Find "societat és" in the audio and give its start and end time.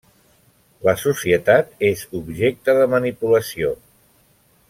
1.01-2.01